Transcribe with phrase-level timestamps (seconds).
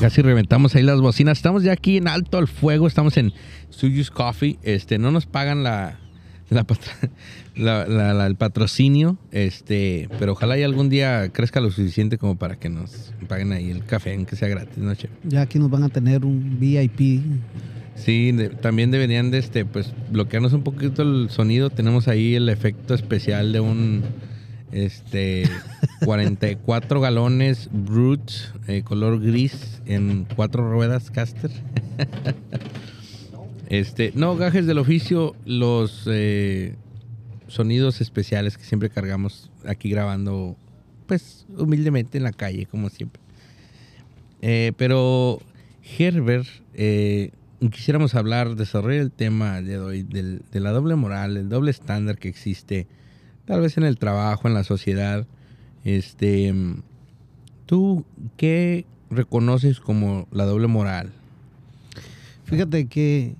[0.00, 1.38] casi reventamos ahí las bocinas.
[1.38, 3.32] Estamos ya aquí en alto al fuego, estamos en
[3.70, 4.58] Suyus Coffee.
[4.62, 5.98] Este, no nos pagan la,
[7.56, 13.12] el patrocinio, este, pero ojalá y algún día crezca lo suficiente como para que nos
[13.26, 14.92] paguen ahí el café, aunque sea gratis, ¿no,
[15.24, 17.22] Ya aquí nos van a tener un VIP.
[17.96, 21.70] Sí, también deberían de este, pues bloquearnos un poquito el sonido.
[21.70, 24.04] Tenemos ahí el efecto especial de un
[24.70, 25.44] este
[26.04, 28.32] 44 galones Brute
[28.66, 31.50] eh, color gris en cuatro ruedas caster.
[33.68, 36.76] este, no, gajes del oficio, los eh,
[37.46, 40.56] sonidos especiales que siempre cargamos aquí grabando,
[41.06, 43.20] pues humildemente en la calle, como siempre.
[44.40, 45.40] Eh, pero
[45.98, 46.46] Herbert,
[47.72, 52.28] quisiéramos hablar, desarrollar el tema de hoy de la doble moral, el doble estándar que
[52.28, 52.86] existe
[53.48, 55.26] tal vez en el trabajo, en la sociedad.
[55.88, 56.54] Este,
[57.64, 58.04] ¿Tú
[58.36, 61.12] qué reconoces como la doble moral?
[62.44, 63.36] Fíjate que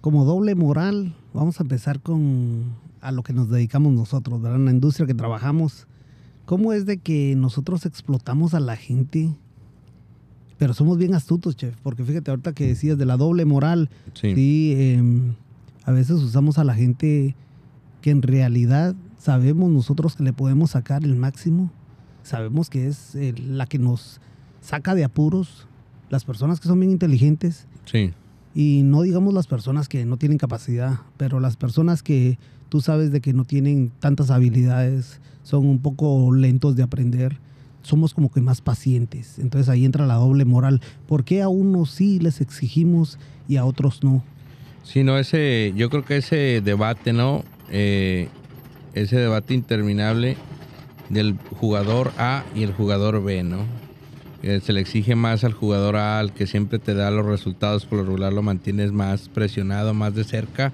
[0.00, 4.58] como doble moral, vamos a empezar con a lo que nos dedicamos nosotros, ¿verdad?
[4.58, 5.86] En la industria que trabajamos.
[6.44, 9.30] ¿Cómo es de que nosotros explotamos a la gente?
[10.58, 14.74] Pero somos bien astutos, chef, porque fíjate ahorita que decías de la doble moral, sí,
[14.76, 15.34] em,
[15.84, 17.36] a veces usamos a la gente
[18.00, 18.96] que en realidad
[19.26, 21.72] sabemos nosotros que le podemos sacar el máximo,
[22.22, 24.20] sabemos que es eh, la que nos
[24.60, 25.66] saca de apuros,
[26.10, 27.66] las personas que son bien inteligentes.
[27.86, 28.12] Sí.
[28.54, 32.38] Y no digamos las personas que no tienen capacidad, pero las personas que
[32.68, 37.40] tú sabes de que no tienen tantas habilidades, son un poco lentos de aprender,
[37.82, 39.40] somos como que más pacientes.
[39.40, 40.80] Entonces ahí entra la doble moral.
[41.08, 44.22] ¿Por qué a unos sí les exigimos y a otros no?
[44.84, 47.42] Sí, no, ese, yo creo que ese debate, ¿no?
[47.70, 48.28] Eh,
[48.96, 50.36] ese debate interminable
[51.10, 53.58] del jugador A y el jugador B, ¿no?
[54.42, 57.84] Eh, se le exige más al jugador A, al que siempre te da los resultados,
[57.86, 60.72] por lo regular lo mantienes más presionado, más de cerca,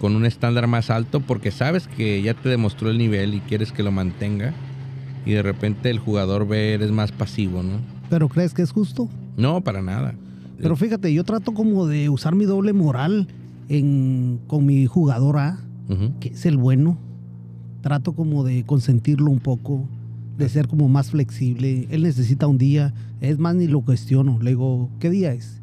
[0.00, 3.72] con un estándar más alto, porque sabes que ya te demostró el nivel y quieres
[3.72, 4.52] que lo mantenga,
[5.24, 7.80] y de repente el jugador B eres más pasivo, ¿no?
[8.10, 9.08] ¿Pero crees que es justo?
[9.36, 10.14] No, para nada.
[10.60, 13.28] Pero fíjate, yo trato como de usar mi doble moral
[13.68, 15.60] en, con mi jugador A
[16.20, 16.98] que es el bueno.
[17.82, 19.84] Trato como de consentirlo un poco,
[20.36, 21.86] de ser como más flexible.
[21.90, 24.38] Él necesita un día, es más, ni lo cuestiono.
[24.40, 25.60] Le digo, ¿qué día es?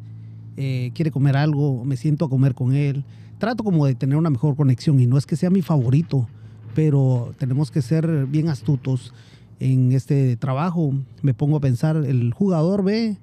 [0.56, 1.84] Eh, ¿Quiere comer algo?
[1.84, 3.04] Me siento a comer con él.
[3.38, 6.26] Trato como de tener una mejor conexión y no es que sea mi favorito,
[6.74, 9.12] pero tenemos que ser bien astutos
[9.60, 10.94] en este trabajo.
[11.22, 13.18] Me pongo a pensar, el jugador ve,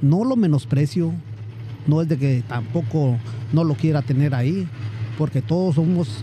[0.00, 1.12] no lo menosprecio,
[1.88, 3.16] no es de que tampoco
[3.52, 4.68] no lo quiera tener ahí,
[5.16, 6.22] porque todos somos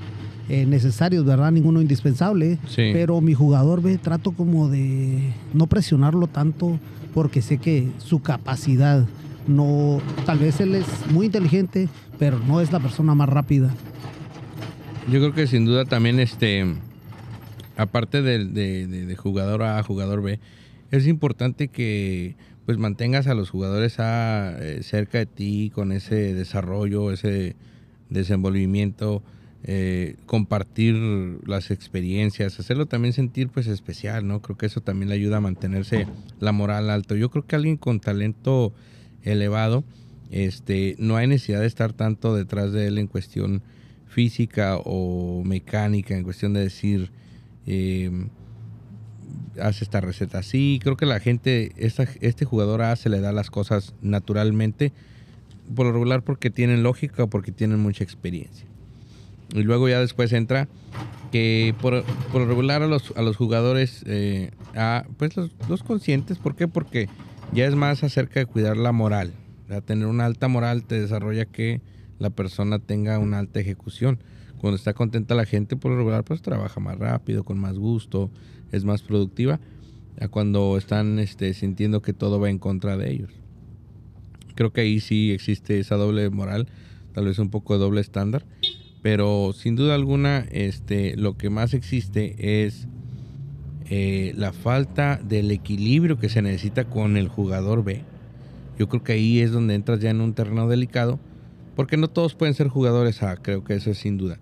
[0.50, 1.52] eh, necesarios, ¿verdad?
[1.52, 2.60] Ninguno indispensable.
[2.76, 6.80] Pero mi jugador ve, trato como de no presionarlo tanto
[7.14, 9.06] porque sé que su capacidad
[9.48, 11.88] no, tal vez él es muy inteligente,
[12.20, 13.74] pero no es la persona más rápida.
[15.12, 16.66] Yo creo que sin duda también, este,
[17.78, 20.40] aparte de, de, jugador A a jugador B,
[20.92, 22.36] es importante que
[22.66, 27.56] pues mantengas a los jugadores A eh, cerca de ti con ese desarrollo, ese
[28.10, 29.22] desenvolvimiento
[29.68, 30.94] eh, compartir
[31.48, 34.40] las experiencias, hacerlo también sentir pues especial, ¿no?
[34.40, 36.06] Creo que eso también le ayuda a mantenerse
[36.40, 37.16] la moral alto.
[37.16, 38.74] Yo creo que alguien con talento
[39.24, 39.84] elevado,
[40.30, 43.64] este, no hay necesidad de estar tanto detrás de él en cuestión
[44.06, 47.10] física o mecánica, en cuestión de decir,
[47.66, 48.28] eh,
[49.60, 50.80] hace esta receta así.
[50.84, 54.94] Creo que la gente, este jugador A se le da las cosas naturalmente,
[55.74, 58.68] por lo regular porque tienen lógica o porque tienen mucha experiencia.
[59.54, 60.68] Y luego ya después entra
[61.32, 66.56] que por, por regular a los, a los jugadores, eh, a, pues los, conscientes, ¿por
[66.56, 66.68] qué?
[66.68, 67.10] Porque
[67.54, 69.34] ya es más acerca de cuidar la moral.
[69.86, 71.82] tener una alta moral te desarrolla que
[72.20, 74.20] la persona tenga una alta ejecución.
[74.60, 78.32] Cuando está contenta la gente, por lo regular, pues trabaja más rápido, con más gusto,
[78.72, 79.60] es más productiva,
[80.32, 83.32] cuando están este, sintiendo que todo va en contra de ellos.
[84.56, 86.68] Creo que ahí sí existe esa doble moral,
[87.14, 88.46] tal vez un poco de doble estándar
[89.06, 92.88] pero sin duda alguna este, lo que más existe es
[93.88, 98.02] eh, la falta del equilibrio que se necesita con el jugador B.
[98.80, 101.20] Yo creo que ahí es donde entras ya en un terreno delicado,
[101.76, 104.40] porque no todos pueden ser jugadores A, creo que eso es sin duda.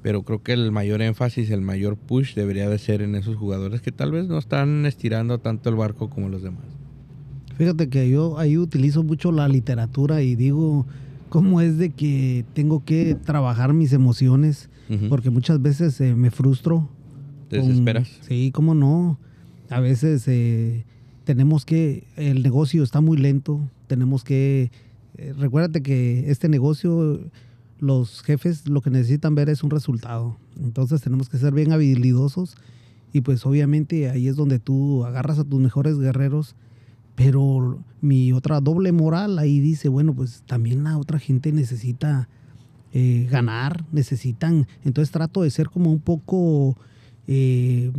[0.00, 3.82] Pero creo que el mayor énfasis, el mayor push debería de ser en esos jugadores
[3.82, 6.64] que tal vez no están estirando tanto el barco como los demás.
[7.58, 10.86] Fíjate que yo ahí utilizo mucho la literatura y digo,
[11.28, 14.68] cómo es de que tengo que trabajar mis emociones,
[15.08, 16.88] porque muchas veces eh, me frustro.
[17.48, 18.08] ¿Te desesperas?
[18.22, 19.18] sí, cómo no.
[19.70, 20.84] A veces eh,
[21.24, 24.70] tenemos que, el negocio está muy lento, tenemos que,
[25.18, 27.20] eh, recuérdate que este negocio,
[27.78, 30.38] los jefes lo que necesitan ver es un resultado.
[30.58, 32.56] Entonces tenemos que ser bien habilidosos
[33.12, 36.56] y pues obviamente ahí es donde tú agarras a tus mejores guerreros.
[37.18, 42.28] Pero mi otra doble moral ahí dice, bueno, pues también la otra gente necesita
[42.92, 44.68] eh, ganar, necesitan.
[44.84, 46.78] Entonces trato de ser como un poco...
[47.26, 47.90] Eh,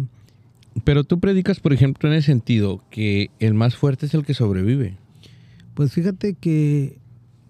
[0.86, 4.34] pero tú predicas, por ejemplo, en ese sentido, que el más fuerte es el que
[4.34, 4.96] sobrevive.
[5.74, 6.98] Pues fíjate que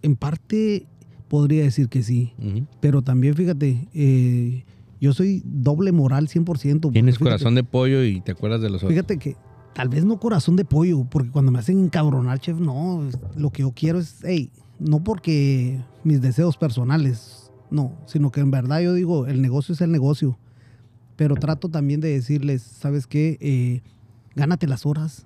[0.02, 0.88] en parte
[1.28, 2.34] podría decir que sí,
[2.80, 4.64] pero también fíjate, eh,
[5.00, 6.92] yo soy doble moral 100%.
[6.92, 8.92] Tienes corazón de pollo y te acuerdas de los otros.
[8.92, 9.36] Fíjate que
[9.80, 13.02] tal vez no corazón de pollo, porque cuando me hacen encabronar, chef, no,
[13.38, 18.52] lo que yo quiero es, hey, no porque mis deseos personales, no, sino que en
[18.52, 20.38] verdad yo digo, el negocio es el negocio
[21.20, 23.38] pero trato también de decirles, ¿sabes qué?
[23.42, 23.82] Eh,
[24.36, 25.26] gánate las horas.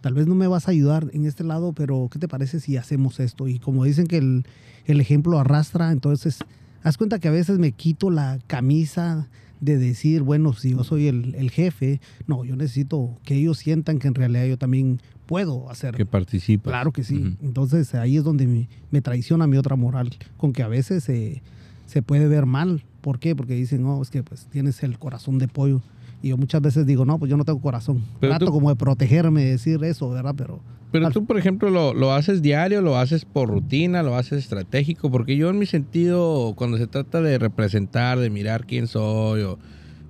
[0.00, 2.76] Tal vez no me vas a ayudar en este lado, pero ¿qué te parece si
[2.76, 3.46] hacemos esto?
[3.46, 4.44] Y como dicen que el,
[4.86, 6.40] ejemplo arrastra, entonces,
[6.82, 9.28] haz cuenta que a veces me quito la camisa
[9.60, 14.08] de decir, bueno, si yo soy el, jefe, no, yo necesito que ellos sientan que
[14.08, 15.94] en realidad yo también puedo hacer.
[15.94, 16.70] Que participa.
[16.70, 17.36] Claro que sí.
[17.42, 22.28] Entonces ahí es donde me, traiciona mi otra moral, con que a veces se puede
[22.28, 23.34] ver mal, ¿Por qué?
[23.34, 25.80] Porque dicen, no, es que pues tienes el corazón de pollo.
[26.22, 28.02] Y yo muchas veces digo, no, pues yo no tengo corazón.
[28.20, 30.34] Trato como de protegerme, de decir eso, ¿verdad?
[30.36, 30.60] Pero...
[30.92, 35.10] Pero tú, por ejemplo, lo, lo, haces diario, lo haces por rutina, lo haces estratégico,
[35.10, 39.58] porque yo en mi sentido, cuando se trata de representar, de mirar quién soy o,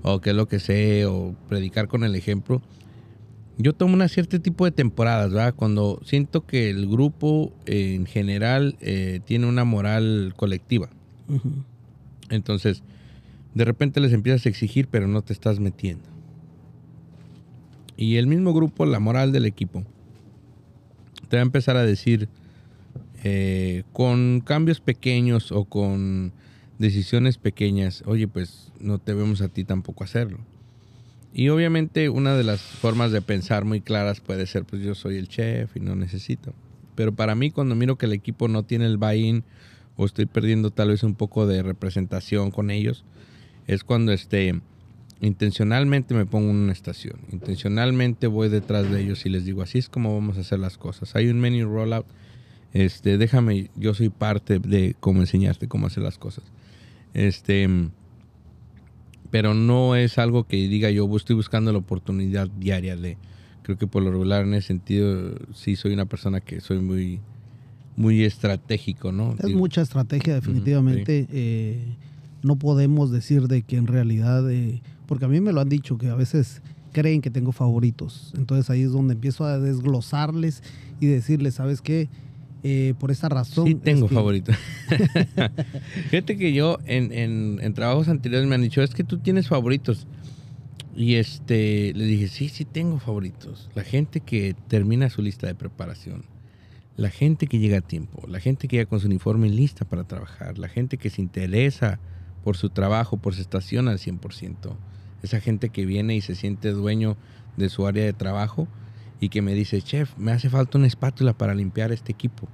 [0.02, 2.62] o qué es lo que sé, o predicar con el ejemplo,
[3.58, 5.54] yo tomo una cierto tipo de temporadas, ¿verdad?
[5.54, 10.88] Cuando siento que el grupo en general eh, tiene una moral colectiva.
[12.30, 12.82] Entonces,
[13.54, 16.04] de repente les empiezas a exigir, pero no te estás metiendo.
[17.98, 19.84] Y el mismo grupo, la moral del equipo,
[21.30, 22.28] te va a empezar a decir,
[23.22, 26.32] eh, con cambios pequeños o con
[26.78, 30.38] decisiones pequeñas, oye, pues no te vemos a ti tampoco hacerlo.
[31.32, 35.16] Y obviamente una de las formas de pensar muy claras puede ser, pues yo soy
[35.18, 36.52] el chef y no necesito.
[36.96, 39.44] Pero para mí cuando miro que el equipo no tiene el buy-in
[39.96, 43.04] o estoy perdiendo tal vez un poco de representación con ellos,
[43.68, 44.60] es cuando este,
[45.20, 49.78] intencionalmente me pongo en una estación, intencionalmente voy detrás de ellos y les digo, así
[49.78, 51.14] es como vamos a hacer las cosas.
[51.14, 52.06] Hay un menu rollout,
[52.72, 56.44] este, déjame, yo soy parte de cómo enseñarte cómo hacer las cosas.
[57.12, 57.68] Este,
[59.30, 63.16] pero no es algo que diga yo estoy buscando la oportunidad diaria de,
[63.62, 67.20] creo que por lo regular en ese sentido sí soy una persona que soy muy
[67.96, 69.36] muy estratégico, ¿no?
[69.38, 71.26] Es mucha estrategia, definitivamente.
[71.30, 71.84] Eh,
[72.42, 75.98] no podemos decir de que en realidad, eh, porque a mí me lo han dicho,
[75.98, 78.32] que a veces creen que tengo favoritos.
[78.36, 80.62] Entonces ahí es donde empiezo a desglosarles
[81.00, 82.08] y decirles, ¿sabes qué?
[82.62, 83.66] Eh, por esa razón.
[83.66, 84.54] Sí, tengo favoritos.
[86.10, 87.12] Fíjate que yo en,
[87.60, 90.06] en, trabajos anteriores me han dicho, es que tú tienes favoritos.
[90.94, 93.70] Y este, le dije, sí, sí tengo favoritos.
[93.74, 96.24] La gente que termina su lista de preparación
[97.00, 100.04] la gente que llega a tiempo, la gente que llega con su uniforme lista para
[100.04, 101.98] trabajar, la gente que se interesa
[102.44, 104.74] por su trabajo, por su estación al 100%,
[105.22, 107.16] esa gente que viene y se siente dueño
[107.56, 108.68] de su área de trabajo
[109.20, 112.48] y que me dice, chef, me hace falta una espátula para limpiar este equipo.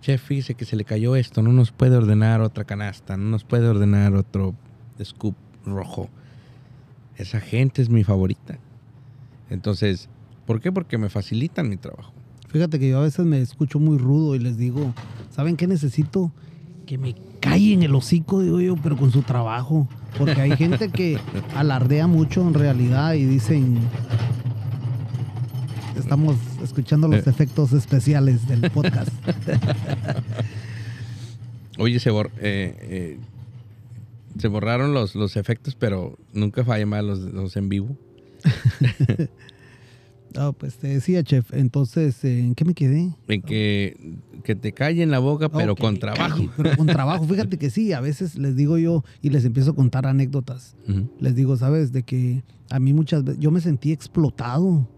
[0.00, 3.44] Chef, fíjese que se le cayó esto, no nos puede ordenar otra canasta, no nos
[3.44, 4.54] puede ordenar otro
[5.02, 5.34] scoop
[5.64, 6.08] rojo.
[7.16, 8.58] Esa gente es mi favorita.
[9.50, 10.08] Entonces,
[10.46, 10.72] ¿por qué?
[10.72, 12.12] Porque me facilitan mi trabajo.
[12.48, 14.94] Fíjate que yo a veces me escucho muy rudo y les digo,
[15.30, 16.32] ¿saben qué necesito?
[16.86, 17.14] Que me
[17.54, 19.88] en el hocico, digo yo, pero con su trabajo.
[20.18, 21.18] Porque hay gente que
[21.56, 23.78] alardea mucho en realidad y dicen,
[25.98, 27.30] estamos escuchando los eh.
[27.30, 29.10] efectos especiales del podcast.
[31.78, 33.18] Oye, se, eh, eh,
[34.38, 37.96] se borraron los, los efectos, pero nunca falla más los, los en vivo.
[40.36, 41.52] Ah, pues te decía, chef.
[41.52, 43.14] Entonces, ¿en qué me quedé?
[43.28, 46.50] En que, que te calle en la boca, pero con trabajo.
[46.56, 47.24] pero con trabajo.
[47.28, 50.76] Fíjate que sí, a veces les digo yo y les empiezo a contar anécdotas.
[51.20, 51.92] Les digo, ¿sabes?
[51.92, 54.88] De que a mí muchas veces yo me sentí explotado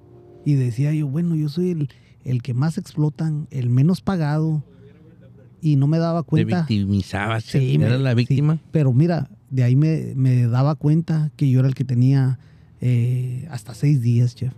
[0.45, 1.88] y decía yo, bueno, yo soy el,
[2.25, 4.64] el que más explotan, el menos pagado
[5.61, 6.66] y no me daba cuenta.
[6.66, 8.59] Te victimizabas, sí, eras la víctima.
[8.71, 12.38] pero mira, de ahí me, me, daba cuenta que yo era el que tenía
[12.80, 14.52] eh, hasta seis días, chef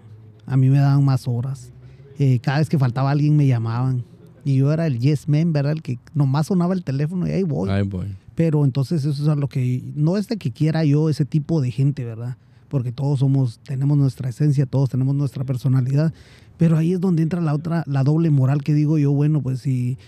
[0.50, 1.73] a mí me daban más horas.
[2.19, 4.04] Eh, cada vez que faltaba alguien me llamaban.
[4.45, 5.73] Y yo era el yes man, ¿verdad?
[5.73, 7.71] El que nomás sonaba el teléfono y ahí voy.
[7.71, 8.16] Ahí voy.
[8.35, 11.71] Pero entonces eso es lo que, no es de que quiera yo ese tipo de
[11.71, 12.37] gente, ¿verdad?
[12.71, 16.14] porque todos somos, tenemos nuestra esencia, todos tenemos nuestra personalidad,
[16.57, 19.61] pero ahí es donde entra la otra, la doble moral que digo yo, bueno, pues
[19.61, 19.99] si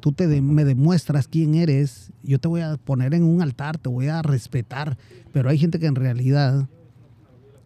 [0.00, 3.88] tú te me demuestras quién eres, yo te voy a poner en un altar, te
[3.88, 4.98] voy a respetar,
[5.32, 6.68] pero hay gente que en realidad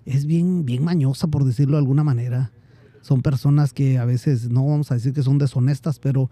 [0.06, 2.52] es bien, bien mañosa, por decirlo de alguna manera.
[3.00, 6.30] Son personas que a veces, no vamos a decir que son deshonestas, pero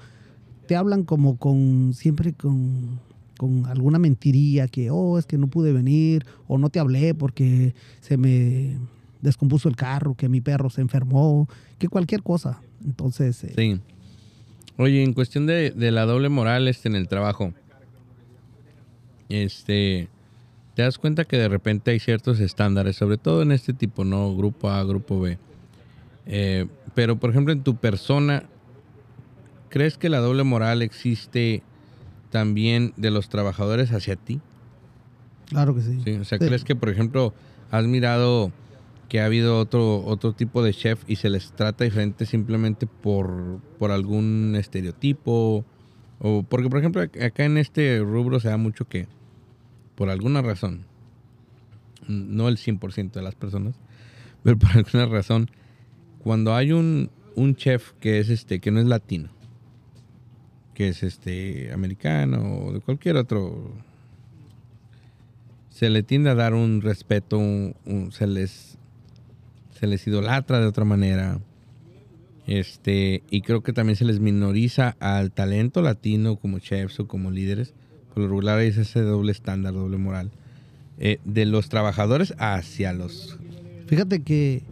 [0.67, 3.01] te hablan como con, siempre con,
[3.37, 7.75] con alguna mentiría, que, oh, es que no pude venir, o no te hablé porque
[8.01, 8.77] se me
[9.21, 11.49] descompuso el carro, que mi perro se enfermó,
[11.79, 12.61] que cualquier cosa.
[12.85, 13.45] Entonces...
[13.45, 13.81] Eh, sí.
[14.79, 17.53] Oye, en cuestión de, de, la doble moral este, en el trabajo,
[19.29, 20.09] este,
[20.75, 24.35] te das cuenta que de repente hay ciertos estándares, sobre todo en este tipo, ¿no?
[24.35, 25.39] Grupo A, grupo B.
[26.27, 28.45] Eh, pero, por ejemplo, en tu persona,
[29.69, 31.63] ¿crees que la doble moral existe
[32.31, 34.41] también de los trabajadores hacia ti?
[35.49, 36.11] Claro que sí.
[36.19, 37.35] o sea, ¿crees que, por ejemplo,
[37.71, 38.51] has mirado
[39.11, 43.61] que ha habido otro, otro tipo de chef y se les trata diferente simplemente por,
[43.79, 45.67] por algún estereotipo?
[46.19, 49.07] O porque, por ejemplo, acá en este rubro se da mucho que,
[50.03, 50.85] por alguna razón,
[52.09, 53.77] no el 100% de las personas,
[54.43, 55.49] pero por alguna razón,
[56.19, 59.29] cuando hay un, un chef que es este, que no es latino,
[60.75, 63.77] que es este americano o de cualquier otro,
[65.71, 67.41] se le tiende a dar un respeto,
[68.11, 68.77] se les
[69.79, 71.39] se les idolatra de otra manera.
[72.49, 77.31] Este, y creo que también se les minoriza al talento latino como chefs o como
[77.31, 77.73] líderes.
[78.15, 80.31] Por lo regular es ese doble estándar, doble moral.
[80.99, 83.39] Eh, de los trabajadores hacia los...
[83.87, 84.63] Fíjate que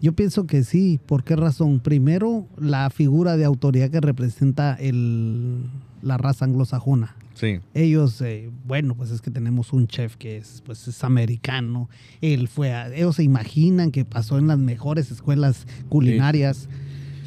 [0.00, 1.00] yo pienso que sí.
[1.04, 1.80] ¿Por qué razón?
[1.80, 5.64] Primero, la figura de autoridad que representa el,
[6.02, 7.16] la raza anglosajona.
[7.34, 7.60] Sí.
[7.74, 11.90] Ellos, eh, bueno, pues es que tenemos un chef que es, pues es americano.
[12.20, 16.68] Él fue, ellos se imaginan que pasó en las mejores escuelas culinarias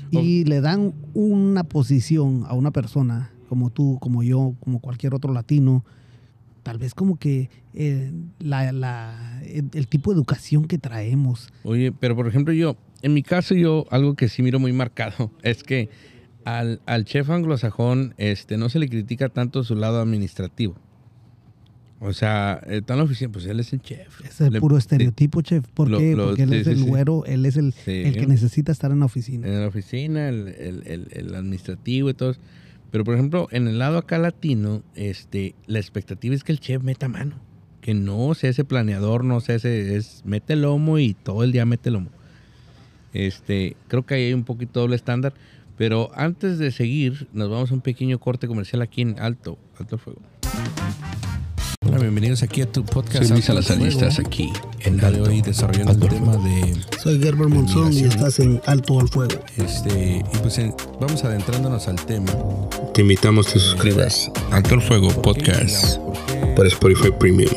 [0.10, 5.34] y le dan una posición a una persona como tú, como yo, como cualquier otro
[5.34, 5.84] latino.
[6.64, 11.52] Tal vez como que eh, la, el, tipo de educación que traemos.
[11.64, 15.32] Oye, pero por ejemplo yo, en mi caso yo, algo que sí miro muy marcado
[15.42, 15.90] es que
[16.46, 20.76] al, al chef anglosajón este, no se le critica tanto su lado administrativo.
[22.02, 24.22] O sea, está en la oficina, pues él es el chef.
[24.24, 25.66] Es el puro estereotipo, chef.
[25.74, 26.16] ¿Por qué?
[26.16, 29.46] Porque él es el güero, él es el, el, que necesita estar en la oficina.
[29.46, 32.36] En la oficina, el, el, el, administrativo y todo.
[32.92, 36.82] Pero, por ejemplo, en el lado acá latino, este, la expectativa es que el chef
[36.82, 37.36] meta mano.
[37.82, 41.66] Que no sea ese planeador, no sea ese, es mete lomo y todo el día
[41.66, 42.10] mete lomo.
[43.14, 45.34] Este, creo que ahí hay un poquito doble estándar.
[45.78, 49.98] Pero antes de seguir, nos vamos a un pequeño corte comercial aquí en Alto, Alto
[49.98, 50.20] Fuego.
[51.90, 53.24] Hola, bienvenidos aquí a tu podcast.
[53.26, 56.76] Soy Luis estás aquí en Alto, hoy desarrollando el tema de...
[57.00, 59.34] Soy Gerber Monzón y estás en Alto al Fuego.
[59.58, 60.62] Este, y pues
[61.02, 62.32] vamos adentrándonos al tema.
[62.94, 64.32] Te invitamos a que te suscribas.
[64.52, 65.98] Alto al Fuego Podcast
[66.56, 67.50] por Spotify Premium.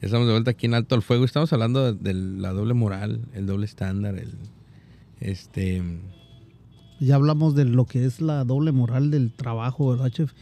[0.00, 1.24] Estamos de vuelta aquí en Alto al Fuego.
[1.24, 4.38] Estamos hablando de, la doble moral, el doble estándar, el
[5.18, 5.82] este.
[7.04, 10.32] Ya hablamos de lo que es la doble moral del trabajo, ¿verdad, chef?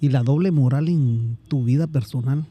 [0.00, 2.46] Y la doble moral en tu vida personal.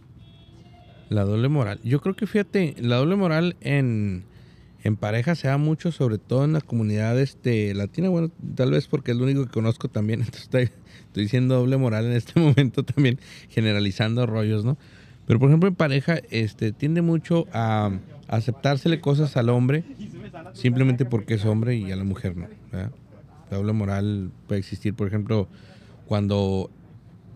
[1.10, 1.80] La doble moral.
[1.84, 4.24] Yo creo que fíjate, la doble moral en,
[4.84, 8.10] en pareja se da mucho, sobre todo en la comunidad este, latina.
[8.10, 10.20] Bueno, tal vez porque es lo único que conozco también.
[10.26, 10.70] Entonces estoy,
[11.16, 13.20] diciendo doble moral en este momento también,
[13.50, 14.78] generalizando rollos, ¿no?
[15.26, 17.92] Pero por ejemplo en pareja este, tiende mucho a
[18.28, 19.84] aceptársele cosas al hombre
[20.54, 22.48] simplemente porque es hombre y a la mujer no.
[22.72, 22.92] La
[23.52, 25.48] doble moral puede existir, por ejemplo,
[26.08, 26.70] cuando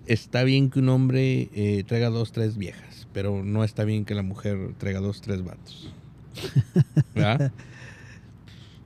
[0.06, 4.16] está bien que un hombre eh, traiga dos, tres viejas, pero no está bien que
[4.16, 5.94] la mujer traiga dos, tres vatos.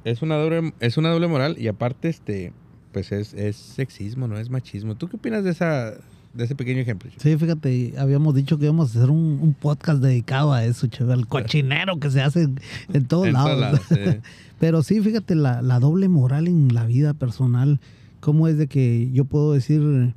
[0.03, 2.53] es una doble, es una doble moral y aparte este
[2.91, 4.95] pues es, es sexismo, no es machismo.
[4.95, 5.95] ¿Tú qué opinas de esa
[6.33, 7.11] de ese pequeño ejemplo.
[7.17, 11.27] Sí, fíjate, habíamos dicho que íbamos a hacer un, podcast dedicado a eso, chévere, al
[11.27, 12.49] cochinero que se hace
[12.91, 13.79] en, todos lados.
[14.59, 17.79] Pero sí, fíjate, la, doble moral en la vida personal,
[18.19, 20.15] cómo es de que yo puedo decir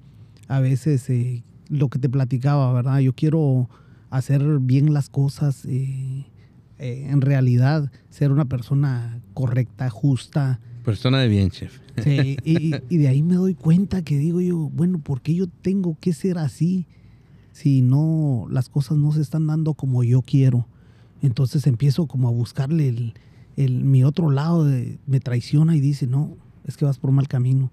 [0.48, 3.00] a veces eh, lo que te platicaba, ¿verdad?
[3.00, 3.68] Yo quiero
[4.10, 6.24] hacer bien las cosas, eh,
[6.78, 10.60] eh, en realidad ser una persona correcta, justa.
[10.84, 11.85] Persona de bien, chef.
[12.02, 15.96] Sí, y, de ahí me doy cuenta que digo yo, bueno, ¿por qué yo tengo
[16.00, 16.86] que ser así
[17.52, 20.66] si no, las cosas no se están dando como yo quiero?
[21.22, 23.14] Entonces empiezo como a buscarle el,
[23.56, 27.28] el mi otro lado, de, me traiciona y dice, no, es que vas por mal
[27.28, 27.70] camino.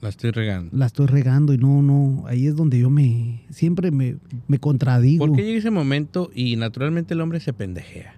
[0.00, 0.76] La estoy regando.
[0.76, 4.16] La estoy regando y no, no, ahí es donde yo me, siempre me,
[4.48, 5.26] me contradigo.
[5.26, 8.14] ¿Por qué llega ese momento y naturalmente el hombre se pendejea?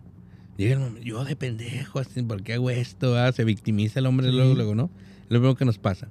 [0.59, 3.17] Momento, yo de pendejo, ¿por qué hago esto?
[3.19, 4.37] Ah, Se victimiza el hombre Sí.
[4.37, 4.91] luego, luego, ¿no?
[5.29, 6.09] Lo primero que nos pasa.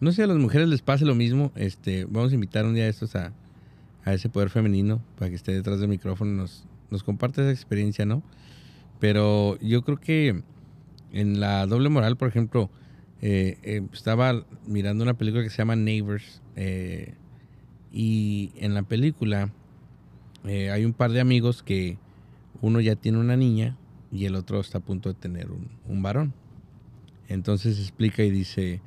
[0.00, 1.52] No sé si a las mujeres les pase lo mismo.
[1.54, 3.32] Este, vamos a invitar un día a estos a,
[4.04, 7.50] a ese poder femenino para que esté detrás del micrófono y nos, nos comparte esa
[7.52, 8.22] experiencia, ¿no?
[8.98, 10.42] Pero yo creo que
[11.12, 12.70] en la doble moral, por ejemplo,
[13.22, 17.14] eh, eh, estaba mirando una película que se llama Neighbors eh,
[17.92, 19.50] y en la película
[20.44, 21.98] eh, hay un par de amigos que
[22.62, 23.76] uno ya tiene una niña
[24.12, 26.34] y el otro está a punto de tener un, un varón.
[27.28, 28.80] Entonces explica y dice,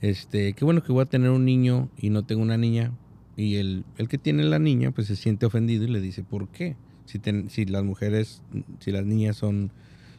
[0.00, 2.92] este, qué bueno que voy a tener un niño y no tengo una niña.
[3.36, 6.48] Y el, el que tiene la niña pues se siente ofendido y le dice, ¿por
[6.48, 6.76] qué?
[7.06, 8.42] Si, ten- si las mujeres,
[8.80, 9.70] si las niñas son,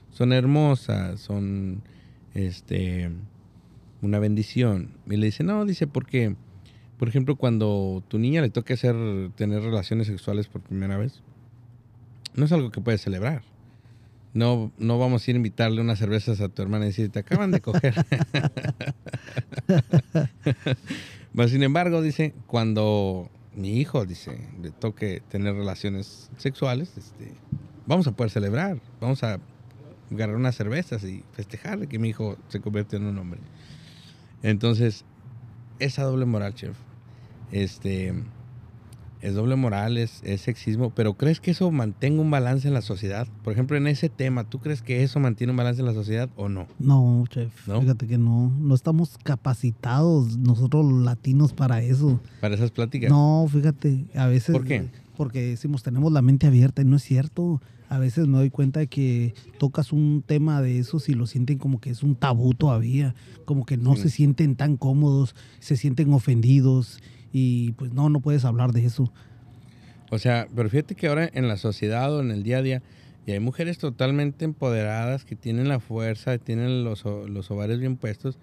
[0.10, 1.84] son hermosas, son
[2.34, 3.12] este,
[4.02, 4.92] una bendición.
[5.08, 6.36] Y le dice, no, dice, porque,
[6.98, 8.96] por ejemplo, cuando tu niña le toque hacer,
[9.36, 11.22] tener relaciones sexuales por primera vez,
[12.34, 13.44] no es algo que puedes celebrar.
[14.34, 17.20] No, no vamos a ir a invitarle unas cervezas a tu hermana y decir, te
[17.20, 17.96] acaban de coger.
[21.34, 27.34] Mas, sin embargo, dice, cuando mi hijo, dice, le toque tener relaciones sexuales, este,
[27.88, 29.40] vamos a poder celebrar, vamos a
[30.12, 33.40] agarrar unas cervezas y festejarle que mi hijo se convierte en un hombre.
[34.44, 35.06] Entonces,
[35.80, 36.78] esa doble moral, chef,
[37.52, 38.14] este,
[39.22, 42.82] es doble moral, es, es sexismo, pero ¿crees que eso mantenga un balance en la
[42.82, 43.28] sociedad?
[43.44, 46.30] Por ejemplo, en ese tema, ¿tú crees que eso mantiene un balance en la sociedad
[46.38, 46.68] o no?
[46.80, 47.82] No, chef, ¿No?
[47.82, 52.20] fíjate que no, no estamos capacitados nosotros los latinos para eso.
[52.42, 53.10] Para esas pláticas.
[53.10, 54.54] No, fíjate, a veces...
[54.54, 54.88] ¿Por qué?
[55.18, 57.62] Porque decimos, tenemos la mente abierta y no es cierto.
[57.90, 61.58] A veces me doy cuenta de que tocas un tema de esos y lo sienten
[61.58, 64.04] como que es un tabú todavía, como que no Sí.
[64.04, 69.12] se sienten tan cómodos, se sienten ofendidos y pues no, no puedes hablar de eso.
[70.10, 72.82] O sea, pero fíjate que ahora en la sociedad o en el día a día,
[73.26, 78.40] y hay mujeres totalmente empoderadas que tienen la fuerza, tienen los, los ovarios bien puestos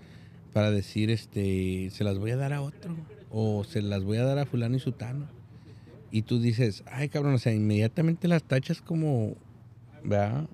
[0.53, 2.94] para decir, este, se las voy a dar a otro,
[3.31, 5.27] o se las voy a dar a fulano y sutano.
[6.12, 9.35] Y tú dices, ay cabrón, o sea, inmediatamente las tachas como,
[10.05, 10.49] ¿verdad?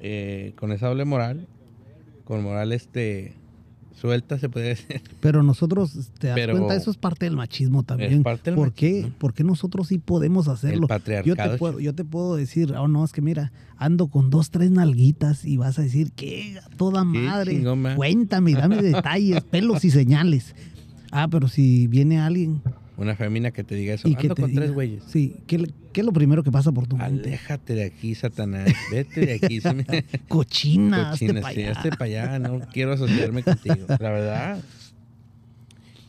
[0.00, 1.46] Eh, con esa doble moral,
[2.24, 3.34] con moral este
[4.00, 5.02] suelta se puede decir.
[5.20, 8.22] Pero nosotros, te das Pero- cuenta, eso es parte del machismo también.
[8.22, 9.10] parte del ¿Por qué?
[9.18, 10.82] ¿Por qué nosotros sí podemos hacerlo?
[10.82, 11.34] El patriarcado.
[11.34, 14.50] Yo te, puedo, yo te puedo decir, oh no, es que mira, ando con dos,
[14.50, 16.58] tres nalguitas y vas a decir, ¿qué?
[16.64, 17.62] A toda madre.
[17.96, 20.54] Cuéntame, dame detalles, pelos y señales.
[21.10, 22.60] Ah, pero si viene alguien
[22.98, 25.04] Una femina que te diga eso, y que ando te con diga, tres güeyes.
[25.06, 27.28] Sí, ¿qué, qué es lo primero que pasa por tu mente?
[27.28, 28.68] Aléjate de aquí, Satanás.
[28.90, 29.60] Vete de aquí.
[30.28, 31.70] Cochina, hazte Cochina, sí, allá.
[31.72, 32.38] hazte para allá.
[32.40, 33.86] No quiero asociarme contigo.
[33.88, 34.60] La verdad.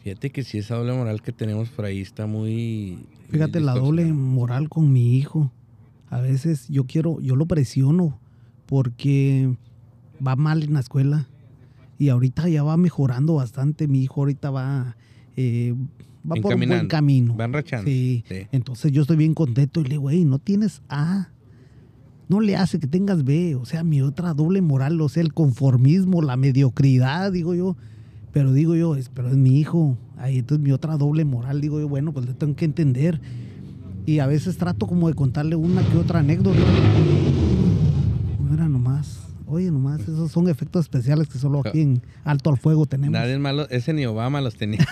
[0.04, 3.06] Fíjate que si esa doble moral que tenemos por ahí está muy.
[3.30, 5.52] Fíjate muy la doble moral con mi hijo.
[6.10, 8.20] A veces yo quiero, yo lo presiono
[8.66, 9.56] porque
[10.26, 11.28] va mal en la escuela
[12.00, 13.88] y ahorita ya va mejorando bastante.
[13.88, 14.96] Mi hijo ahorita va,
[15.36, 15.76] eh,
[16.30, 17.36] va por un buen camino.
[17.36, 17.90] Van rachando.
[17.90, 18.24] Sí.
[18.28, 18.48] Sí.
[18.52, 21.30] Entonces yo estoy bien contento y le digo, güey, no tienes A.
[22.28, 23.56] No le hace que tengas B.
[23.56, 27.76] O sea, mi otra doble moral, o sea, el conformismo, la mediocridad, digo yo.
[28.32, 29.98] Pero digo yo, es, pero es mi hijo.
[30.18, 33.20] Ahí entonces mi otra doble moral, digo yo, bueno, pues le tengo que entender.
[34.06, 36.60] Y a veces trato como de contarle una que otra anécdota.
[38.50, 39.29] Mira nomás.
[39.52, 43.14] Oye, nomás, esos son efectos especiales que solo aquí en Alto al Fuego tenemos.
[43.14, 44.86] Nadie malo, ese ni Obama los tenía.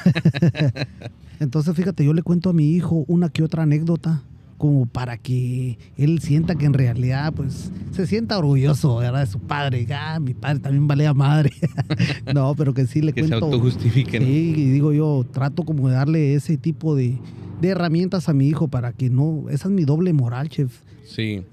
[1.40, 4.24] Entonces, fíjate, yo le cuento a mi hijo una que otra anécdota
[4.58, 9.20] como para que él sienta que en realidad, pues, se sienta orgulloso, ¿verdad?
[9.20, 9.86] De su padre.
[9.94, 11.52] Ah, mi padre también valía madre.
[12.34, 13.46] no, pero que sí le que se cuento.
[13.46, 14.24] autojustifiquen.
[14.24, 17.20] Sí, y digo yo, trato como de darle ese tipo de,
[17.62, 19.46] de herramientas a mi hijo para que no...
[19.52, 20.80] Esa es mi doble moral, chef.
[21.06, 21.44] Sí.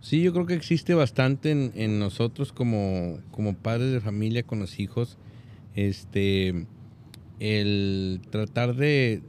[0.00, 4.60] Sí, yo creo que existe bastante en, en nosotros como, como padres de familia con
[4.60, 5.18] los hijos.
[5.74, 6.66] Este.
[7.40, 9.22] El tratar de,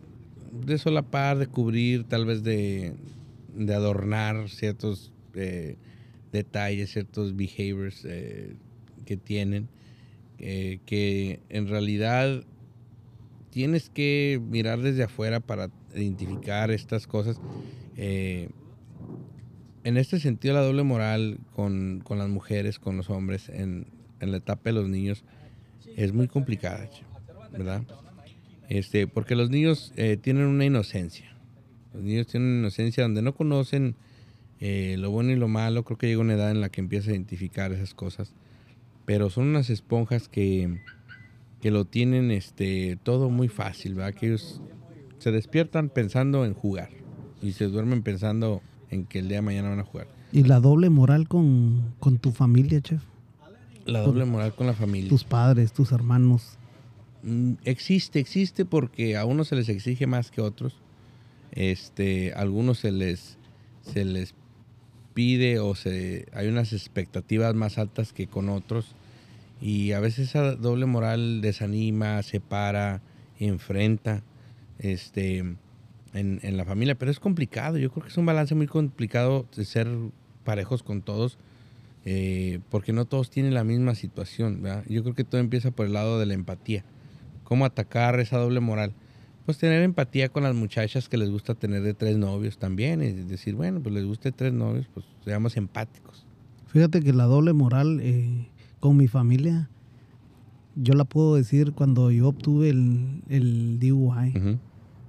[0.51, 2.95] de solapar, de cubrir, tal vez de,
[3.55, 5.77] de adornar ciertos eh,
[6.31, 8.55] detalles, ciertos behaviors eh,
[9.05, 9.69] que tienen.
[10.39, 12.45] eh, que en realidad
[13.49, 17.41] tienes que mirar desde afuera para identificar estas cosas.
[19.83, 23.87] En este sentido, la doble moral con, con las mujeres, con los hombres, en,
[24.19, 25.23] en la etapa de los niños,
[25.95, 26.89] es muy complicada,
[27.51, 27.83] ¿verdad?
[28.69, 31.35] Este, porque los niños eh, tienen una inocencia.
[31.93, 33.95] Los niños tienen una inocencia donde no conocen
[34.59, 35.83] eh, lo bueno y lo malo.
[35.83, 38.33] Creo que llega una edad en la que empieza a identificar esas cosas.
[39.05, 40.81] Pero son unas esponjas que,
[41.61, 44.13] que lo tienen este, todo muy fácil, ¿verdad?
[44.13, 44.61] Que ellos
[45.17, 46.89] se despiertan pensando en jugar
[47.41, 50.07] y se duermen pensando en que el día de mañana van a jugar.
[50.31, 53.01] ¿Y la doble moral con, con tu familia, chef?
[53.85, 55.09] La doble moral con la familia.
[55.09, 56.57] Tus padres, tus hermanos.
[57.23, 60.75] Mm, existe, existe porque a unos se les exige más que a otros.
[61.51, 63.37] Este, a algunos se les,
[63.81, 64.35] se les
[65.15, 68.95] pide o se, hay unas expectativas más altas que con otros.
[69.61, 73.01] Y a veces esa doble moral desanima, separa,
[73.39, 74.23] enfrenta
[74.79, 75.55] este,
[76.13, 76.95] en, en la familia.
[76.95, 77.77] Pero es complicado.
[77.77, 79.87] Yo creo que es un balance muy complicado de ser
[80.43, 81.37] parejos con todos.
[82.05, 84.63] Eh, porque no todos tienen la misma situación.
[84.87, 86.83] Yo creo que todo empieza por el lado de la empatía.
[87.43, 88.93] ¿Cómo atacar esa doble moral?
[89.45, 93.01] Pues tener empatía con las muchachas que les gusta tener de tres novios también.
[93.01, 96.25] Es decir, bueno, pues les gusta tres novios, pues seamos empáticos.
[96.67, 98.47] Fíjate que la doble moral eh,
[98.79, 99.69] con mi familia,
[100.75, 104.59] yo la puedo decir cuando yo obtuve el, el DUI.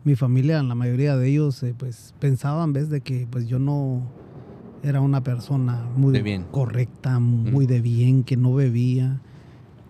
[0.04, 2.88] Mi familia, la mayoría de ellos, eh, pues pensaban, ¿ves?
[2.88, 4.02] De que pues yo no
[4.82, 6.12] era una persona muy
[6.50, 9.20] correcta, muy de bien, que no bebía.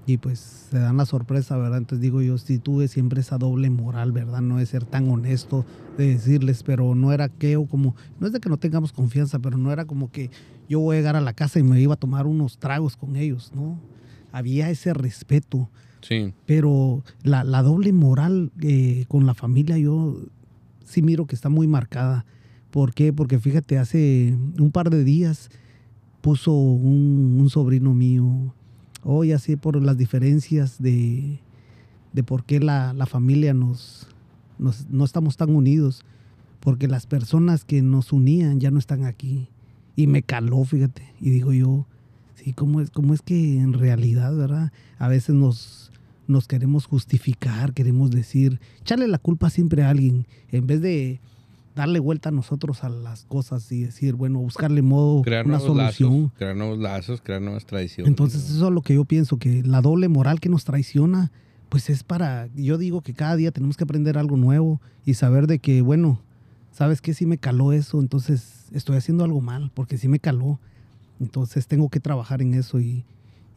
[0.06, 1.78] Y pues se dan la sorpresa, ¿verdad?
[1.78, 4.40] Entonces digo yo, si tuve siempre esa doble moral, ¿verdad?
[4.40, 5.64] No es ser tan honesto
[5.96, 9.38] de decirles, pero no era que o como, no es de que no tengamos confianza,
[9.38, 10.30] pero no era como que
[10.68, 13.14] yo voy a llegar a la casa y me iba a tomar unos tragos con
[13.14, 13.78] ellos, ¿no?
[14.32, 15.68] Había ese respeto.
[16.02, 16.32] Sí.
[16.46, 20.16] Pero la, doble moral eh, con la familia yo
[20.84, 22.24] sí miro que está muy marcada.
[22.70, 23.12] ¿Por qué?
[23.12, 25.50] Porque fíjate, hace un par de días
[26.20, 28.54] puso un, sobrino mío,
[29.02, 31.40] hoy así por las diferencias de,
[32.12, 34.06] de por qué la, familia nos,
[34.58, 36.04] no estamos tan unidos,
[36.60, 39.48] porque las personas que nos unían ya no están aquí.
[39.96, 41.86] Y me caló, fíjate, y digo yo,
[42.36, 44.72] sí, ¿cómo es, cómo es que en realidad, verdad?
[44.98, 45.89] A veces nos,
[46.30, 51.20] nos queremos justificar, queremos decir, echarle la culpa siempre a alguien, en vez de
[51.74, 56.32] darle vuelta a nosotros a las cosas y decir, bueno, buscarle modo, crear una solución.
[56.36, 58.08] crear nuevos lazos, crear nuevas tradiciones.
[58.08, 61.30] Entonces, eso es lo que yo pienso, que la doble moral que nos traiciona,
[61.68, 65.46] pues es para, yo digo que cada día tenemos que aprender algo nuevo y saber
[65.46, 66.20] de que, bueno,
[66.72, 67.14] ¿sabes qué?
[67.14, 70.58] Si me caló eso, entonces estoy haciendo algo mal, porque si me caló.
[71.20, 73.04] Entonces tengo que trabajar en eso y,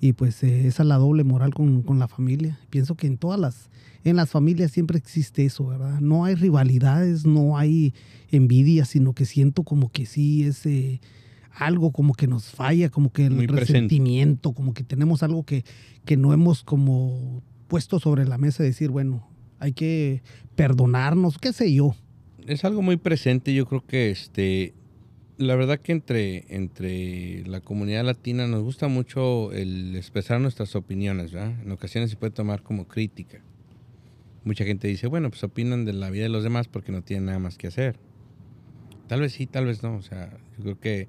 [0.03, 2.59] y pues eh, esa es la doble moral con, con la familia.
[2.69, 3.69] Pienso que en todas las
[4.03, 6.01] en las familias siempre existe eso, ¿verdad?
[6.01, 7.93] No hay rivalidades, no hay
[8.29, 10.99] envidia, sino que siento como que sí es eh,
[11.53, 15.63] algo como que nos falla, como que el resentimiento, como que tenemos algo que,
[16.03, 19.25] que no hemos como puesto sobre la mesa y decir, bueno,
[19.59, 20.21] hay que
[20.57, 21.95] perdonarnos, qué sé yo.
[22.45, 24.73] Es algo muy presente, yo creo que este
[25.37, 31.31] la verdad que entre, entre la comunidad latina nos gusta mucho el expresar nuestras opiniones,
[31.31, 31.59] ¿verdad?
[31.61, 33.41] En ocasiones se puede tomar como crítica
[34.43, 37.25] mucha gente dice, bueno, pues opinan de la vida de los demás porque no tienen
[37.25, 37.97] nada más que hacer.
[39.07, 39.95] Tal vez sí, tal vez no.
[39.95, 41.07] O sea, yo creo que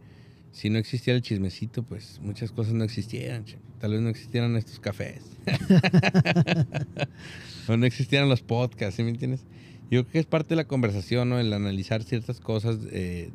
[0.53, 3.45] si no existiera el chismecito, pues muchas cosas no existieran.
[3.81, 5.23] Tal vez no existieran estos cafés.
[7.69, 9.45] o no existieran los podcasts, ¿sí me entiendes?
[9.91, 11.39] Yo creo que es parte de la conversación, ¿no?
[11.39, 13.31] El analizar ciertas cosas, eh,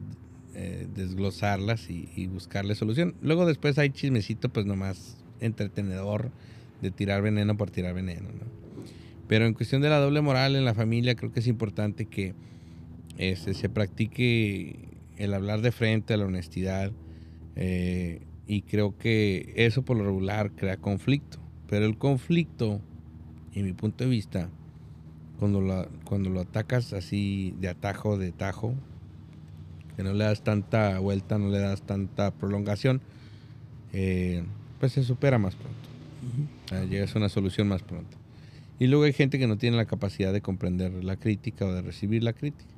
[0.62, 3.16] eh, desglosarlas y, y, buscarle solución.
[3.22, 6.32] Luego después hay chismecito, pues nomás entretenedor
[6.82, 8.46] de tirar veneno por tirar veneno, ¿no?
[9.30, 12.34] Pero en cuestión de la doble moral en la familia, creo que es importante que
[13.18, 14.76] este, se practique
[15.16, 16.92] el hablar de frente a la honestidad.
[17.56, 21.40] Eh, y creo que eso por lo regular crea conflicto.
[21.70, 22.82] Pero el conflicto,
[23.54, 24.50] en mi punto de vista,
[25.38, 28.74] cuando lo, cuando lo atacas así de atajo, de tajo,
[30.00, 33.02] que no le das tanta vuelta, no le das tanta prolongación,
[33.92, 34.46] eh,
[34.80, 36.90] pues se supera más pronto.
[36.90, 38.16] llegas a una solución más pronto.
[38.80, 41.82] Y luego hay gente que no tiene la capacidad de comprender la crítica o de
[41.82, 42.72] recibir la crítica.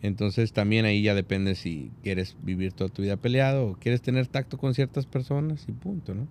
[0.00, 4.26] Entonces también ahí ya depende si quieres vivir toda tu vida peleado o quieres tener
[4.26, 6.26] tacto con ciertas personas y punto, ¿no?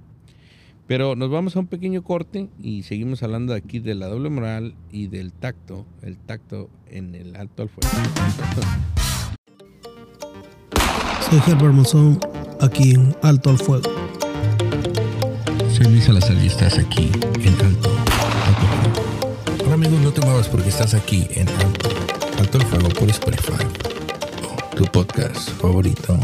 [0.87, 4.73] Pero nos vamos a un pequeño corte y seguimos hablando aquí de la doble moral
[4.91, 7.89] y del tacto, el tacto en el alto al fuego.
[11.29, 12.19] Soy Herbert Monzón,
[12.59, 13.91] aquí en Alto al Fuego.
[15.71, 17.11] Soy Luis Salazar y estás aquí
[17.43, 17.89] en Alto
[19.71, 21.47] amigos, no te muevas porque estás aquí en
[22.39, 23.63] Alto, el Fuego por Spotify,
[24.75, 26.19] tu podcast favorito.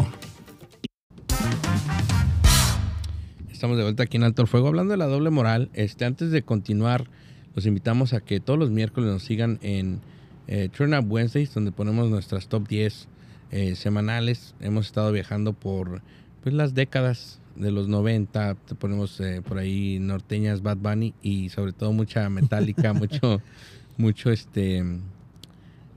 [3.52, 5.70] Estamos de vuelta aquí en Alto el Fuego hablando de la doble moral.
[5.74, 7.06] Este, antes de continuar,
[7.54, 10.02] los invitamos a que todos los miércoles nos sigan en
[10.48, 13.08] eh, Turn Up Wednesdays, donde ponemos nuestras top 10
[13.56, 14.54] eh, semanales.
[14.60, 16.02] Hemos estado viajando por
[16.44, 21.48] pues, las décadas de los 90, te ponemos eh, por ahí norteñas Bad Bunny y
[21.48, 23.42] sobre todo mucha metálica, mucho,
[23.96, 24.84] mucho este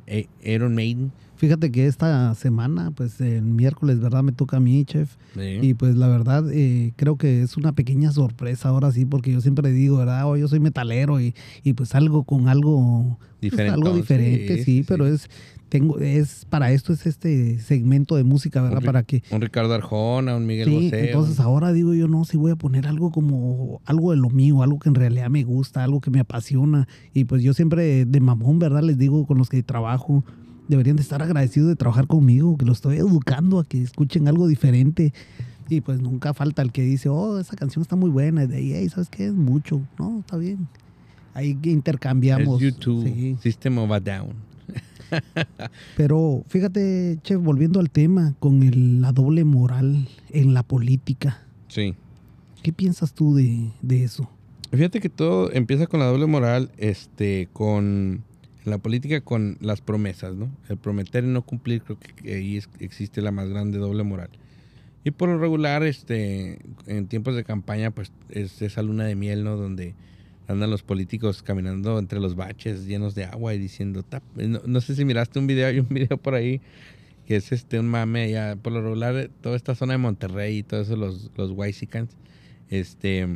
[0.06, 1.10] eh, Iron Maiden.
[1.38, 4.24] Fíjate que esta semana, pues el miércoles, ¿verdad?
[4.24, 5.16] Me toca a mí, chef.
[5.36, 9.40] Y pues la verdad, eh, creo que es una pequeña sorpresa ahora sí, porque yo
[9.40, 10.28] siempre digo, ¿verdad?
[10.28, 15.06] Oh, yo soy metalero y, y pues algo con algo, pues, algo diferente, sí, pero
[15.06, 15.30] es
[15.68, 18.82] tengo es para esto es este segmento de música, ¿verdad?
[18.82, 22.52] para que un Ricardo Arjona, un Miguel sí, entonces ahora digo yo no, si voy
[22.52, 26.00] a poner algo como algo de lo mío, algo que en realidad me gusta, algo
[26.00, 28.82] que me apasiona y pues yo siempre de mamón, ¿verdad?
[28.82, 30.24] Les digo con los que trabajo,
[30.68, 34.46] deberían de estar agradecidos de trabajar conmigo, que los estoy educando a que escuchen algo
[34.46, 35.12] diferente.
[35.68, 38.44] Y pues nunca falta el que dice, oh, esa canción está muy buena.
[38.44, 39.26] Y de ahí, ¿sabes qué?
[39.26, 39.80] Es mucho.
[39.98, 40.68] No, está bien.
[41.34, 42.60] Ahí intercambiamos.
[42.60, 43.36] YouTube, sí.
[43.42, 44.32] System of a Down.
[45.96, 51.42] Pero fíjate, Chef, volviendo al tema, con el, la doble moral en la política.
[51.68, 51.94] Sí.
[52.62, 54.28] ¿Qué piensas tú de, de eso?
[54.70, 58.24] Fíjate que todo empieza con la doble moral, este, con
[58.68, 60.50] la política con las promesas, ¿no?
[60.68, 64.30] El prometer y no cumplir, creo que ahí existe la más grande doble moral.
[65.04, 69.44] Y por lo regular, este, en tiempos de campaña, pues es esa luna de miel,
[69.44, 69.56] ¿no?
[69.56, 69.94] Donde
[70.48, 74.22] andan los políticos caminando entre los baches llenos de agua y diciendo, Tap.
[74.36, 76.60] No, sé si miraste un video, hay un video por ahí
[77.26, 80.62] que es este un mame allá, por lo regular, toda esta zona de Monterrey y
[80.62, 81.54] todo eso, los, los
[82.70, 83.28] este,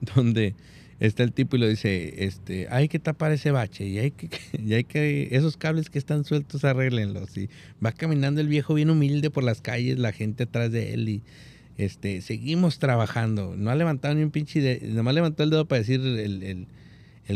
[0.14, 0.54] donde
[1.06, 4.30] está el tipo y lo dice, este, hay que tapar ese bache y hay que,
[4.58, 7.36] y hay que, esos cables que están sueltos arréglenlos.
[7.36, 7.50] Y
[7.84, 11.22] va caminando el viejo bien humilde por las calles, la gente atrás de él y
[11.76, 13.54] este, seguimos trabajando.
[13.56, 16.66] No ha levantado ni un pinche, de, nomás levantó el dedo para decir el,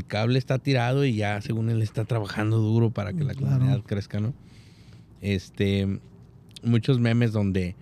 [0.06, 4.20] cable está tirado y ya según él está trabajando duro para que la comunidad crezca,
[4.20, 4.34] ¿no?
[5.22, 5.98] Este,
[6.62, 7.74] muchos memes donde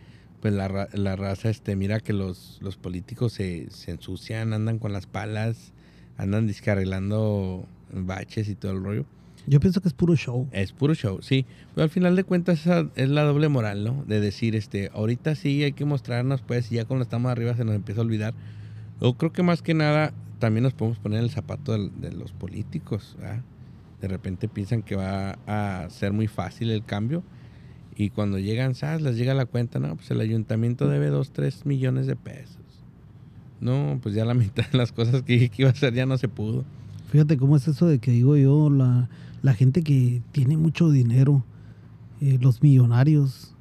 [0.44, 4.92] pues la, la raza este, mira que los, los políticos se, se, ensucian, andan con
[4.92, 5.72] las palas,
[6.18, 9.06] andan descarrilando baches y todo el rollo.
[9.46, 10.46] Yo pienso que es puro show.
[10.52, 11.46] Es puro show, sí.
[11.74, 14.04] Pero al final de cuentas esa es la doble moral, ¿no?
[14.06, 17.64] De decir, este, ahorita sí hay que mostrarnos, pues, y ya cuando estamos arriba se
[17.64, 18.34] nos empieza a olvidar.
[19.00, 23.16] Yo creo que más que nada también nos podemos poner el zapato de, los políticos,
[23.18, 23.40] ¿verdad?
[24.02, 27.22] De repente piensan que va a ser muy fácil el cambio
[27.96, 29.02] y cuando llegan, ¿sabes?
[29.02, 32.58] Les llega la cuenta, no, pues el ayuntamiento debe 2, 3 millones de pesos.
[33.60, 36.28] No, pues ya la mitad de las cosas que, iba a hacer ya no se
[36.28, 36.64] pudo.
[37.10, 39.08] Fíjate cómo es eso de que digo yo, la,
[39.42, 41.44] la gente que tiene mucho dinero,
[42.20, 43.54] eh, los millonarios,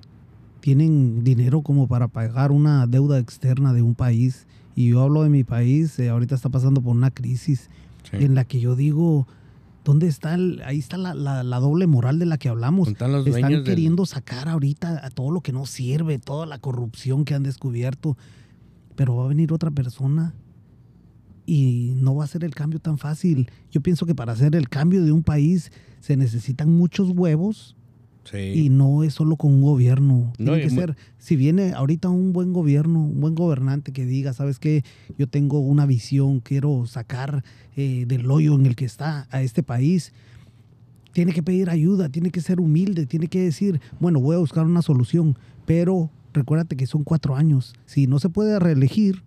[0.59, 4.47] tienen dinero como para pagar una deuda externa de un país.
[4.75, 7.69] Y yo hablo de mi país, eh, ahorita está pasando por una crisis
[8.11, 9.27] en la que yo digo,
[9.83, 12.87] ¿Dónde está el, ahí está la, la, doble moral de la que hablamos?
[12.87, 17.43] Están, queriendo sacar ahorita a todo lo que no sirve, toda la corrupción que han
[17.43, 18.17] descubierto.
[18.95, 20.35] Pero va a venir otra persona
[21.45, 23.51] y no va a ser el cambio tan fácil.
[23.71, 27.75] Yo pienso que para hacer el cambio de un país se necesitan muchos huevos
[28.31, 30.33] y no es solo con un gobierno.
[30.37, 34.59] Tiene que ser, si viene ahorita un buen gobierno, un buen gobernante que diga, ¿sabes
[34.59, 34.83] qué?
[35.17, 37.43] Yo tengo una visión, quiero sacar
[37.75, 40.13] eh, del hoyo en el que está a este país.
[41.11, 44.65] Tiene que pedir ayuda, tiene que ser humilde, tiene que decir, bueno, voy a buscar
[44.65, 47.73] una solución, pero recuérdate que son cuatro años.
[47.85, 49.23] Si no se puede reelegir,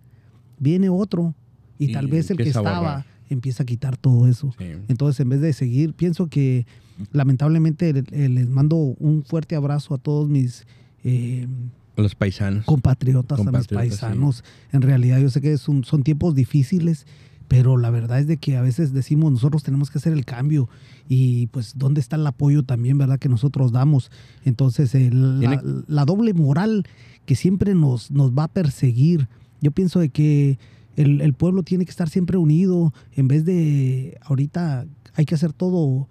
[0.59, 1.35] viene otro
[1.79, 4.53] y, tal vez el que estaba empieza a quitar todo eso.
[4.87, 6.65] Entonces, en vez de seguir, pienso que
[7.11, 10.65] lamentablemente les mando un fuerte abrazo a todos mis...
[11.03, 11.47] Eh,
[11.95, 12.65] los paisanos.
[12.65, 14.43] Compatriotas, a mis paisanos.
[14.71, 17.07] En realidad yo sé que son, son tiempos difíciles,
[17.47, 20.69] pero la verdad es de que a veces decimos nosotros tenemos que hacer el cambio
[21.07, 23.19] y pues dónde está el apoyo también, ¿verdad?
[23.19, 24.11] Que nosotros damos.
[24.43, 26.85] Entonces la, doble moral
[27.25, 29.27] que siempre nos, nos va a perseguir.
[29.61, 30.59] Yo pienso de que
[30.97, 35.53] el, el, pueblo tiene que estar siempre unido en vez de ahorita hay que hacer
[35.53, 36.07] todo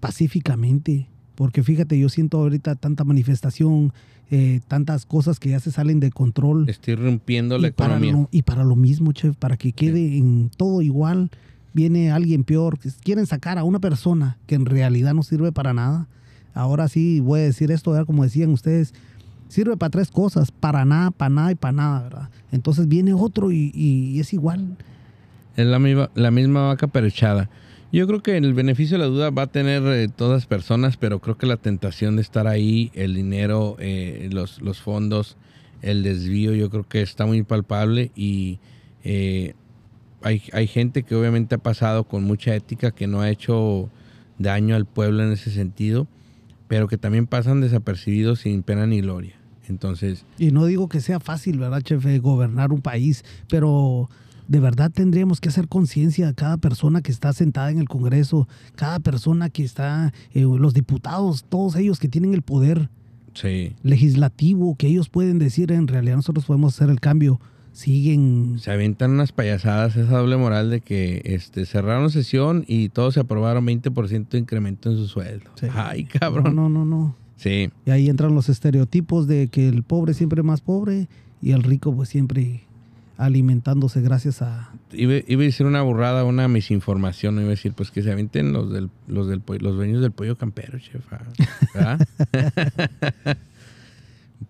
[0.00, 1.08] pacíficamente.
[1.34, 3.92] Porque fíjate, yo siento ahorita tanta manifestación,
[4.30, 6.68] eh, tantas cosas que ya se salen de control.
[6.68, 8.28] Estoy rompiendo la economía.
[8.30, 11.30] y para lo mismo, chef, para que quede en todo igual,
[11.72, 12.78] viene alguien peor.
[13.02, 16.06] Quieren sacar a una persona que en realidad no sirve para nada.
[16.52, 18.94] Ahora sí voy a decir esto, como decían ustedes,
[19.54, 22.28] sirve para tres cosas, para nada, para nada y para nada, ¿verdad?
[22.50, 24.76] Entonces viene otro y, es igual.
[25.56, 27.48] Es la misma, la misma vaca perechada.
[27.92, 31.20] Yo creo que el beneficio de la duda va a tener eh, todas personas, pero
[31.20, 35.36] creo que la tentación de estar ahí, el dinero, eh, los, fondos,
[35.82, 38.58] el desvío, yo creo que está muy palpable y
[39.04, 39.54] eh,
[40.22, 43.90] hay gente que obviamente ha pasado con mucha ética que no ha hecho
[44.38, 46.08] daño al pueblo en ese sentido,
[46.66, 49.43] pero que también pasan desapercibidos sin pena ni gloria.
[49.68, 52.04] Entonces, Y no digo que sea fácil, ¿verdad, chef?
[52.06, 54.08] eh, Gobernar un país, pero
[54.46, 58.46] de verdad tendríamos que hacer conciencia a cada persona que está sentada en el Congreso,
[58.76, 62.90] cada persona que está, eh, los diputados, todos ellos que tienen el poder
[63.32, 67.40] sí, legislativo, que ellos pueden decir, en realidad nosotros podemos hacer el cambio,
[67.72, 68.58] siguen...
[68.60, 73.20] se aventan unas payasadas, esa doble moral de que este, cerraron sesión y todos se
[73.20, 75.50] aprobaron 20% de incremento en su sueldo.
[75.58, 75.66] Sí.
[75.72, 76.54] Ay, No, cabrón.
[76.54, 77.16] no, no, no.
[77.36, 81.08] Sí, Y ahí entran los estereotipos de que el pobre siempre es más pobre
[81.42, 82.62] y el rico pues siempre
[83.16, 84.72] alimentándose gracias a...
[84.92, 88.52] iba, iba a decir una burrada, una misinformación, iba a decir, pues que se avienten
[88.52, 91.04] los del, los del los dueños del pollo campero, chef.
[91.12, 91.22] ah,
[91.74, 92.06] ¿verdad?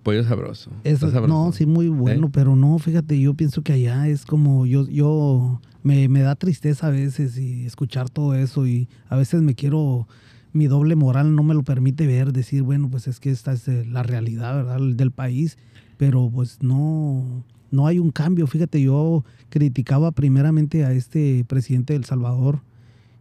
[0.02, 0.70] pollo sabroso.
[0.84, 1.28] Eso, Está sabroso.
[1.46, 2.30] no, sí, muy bueno, ¿Eh?
[2.32, 6.86] pero no, fíjate, yo pienso que allá es como yo, yo me, me da tristeza
[6.88, 10.06] a veces y escuchar todo eso y a veces me quiero,
[10.54, 13.68] mi doble moral no me lo permite ver, decir, bueno, pues es que esta es
[13.68, 14.80] eh, la realidad, ¿verdad?
[14.94, 15.58] Del país,
[15.98, 18.46] pero pues no, no hay un cambio.
[18.46, 22.60] Fíjate, yo criticaba primeramente a este presidente de El Salvador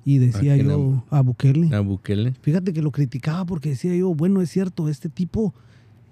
[0.06, 1.76] y decía yo a Bukele.
[1.76, 2.34] A Bukele.
[2.42, 5.54] Fíjate que lo criticaba porque decía yo, bueno, es cierto, este tipo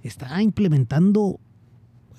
[0.03, 1.39] está implementando,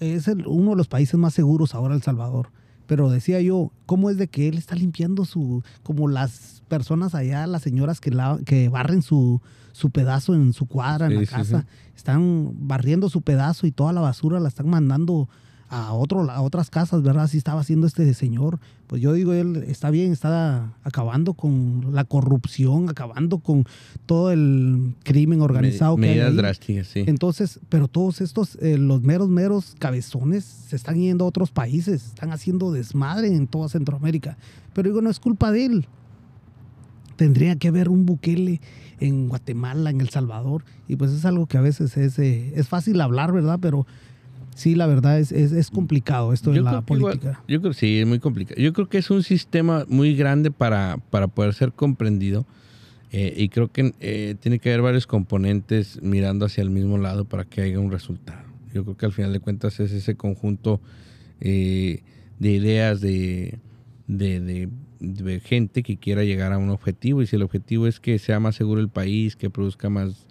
[0.01, 2.49] es el- uno de los países más seguros ahora El Salvador.
[2.93, 7.47] Pero decía yo, ¿cómo es de que él está limpiando su, como las personas allá,
[7.47, 9.41] las señoras que, la, que barren su,
[9.73, 11.67] su pedazo en su cuadra, en Sí, la sí, casa, sí.
[11.97, 15.31] están barriendo su pedazo y toda la basura la están mandando
[15.73, 17.25] a, otro, a otras casas, ¿verdad?
[17.25, 18.61] Así estaba haciendo este señor.
[18.89, 23.65] Pues yo digo, él está bien, está acabando con la corrupción, acabando con
[24.05, 26.37] todo el crimen organizado que hay Medidas ahí.
[26.37, 27.05] drásticas, sí.
[27.07, 32.05] Entonces, pero todos estos, eh, los meros, meros cabezones se están yendo a otros países,
[32.05, 34.37] están haciendo desmadre en toda Centroamérica.
[34.75, 35.87] Pero digo, no es culpa de él.
[37.17, 38.61] Tendría que haber un Bukele
[39.01, 40.65] en Guatemala, en El Salvador.
[40.87, 43.59] Y pues es algo que a veces es, eh, es fácil hablar, ¿verdad?
[43.61, 43.87] Pero
[44.55, 47.43] sí, la verdad es, es, es complicado esto de la que igual- política.
[47.49, 48.61] yo creo sí, es muy complicado.
[48.61, 52.47] Yo creo que es un sistema muy grande para, para poder ser comprendido.
[53.11, 57.25] eh, y creo que eh, tiene que haber varios componentes mirando hacia el mismo lado
[57.27, 58.43] para que haya un resultado.
[58.73, 60.81] Yo creo que al final de cuentas es ese conjunto
[61.41, 62.03] eh,
[62.39, 63.59] de ideas de,
[64.07, 64.69] de, de-
[65.01, 67.23] de gente que quiera llegar a un objetivo.
[67.23, 70.27] Y si el objetivo es que sea más seguro el país, que produzca más,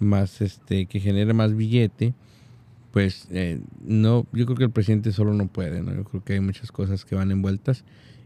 [0.00, 2.12] más este, que genere más billete,
[2.90, 5.94] pues eh, no, yo creo que el presidente solo no puede, ¿no?
[5.94, 7.84] Yo creo que hay muchas cosas que van envueltas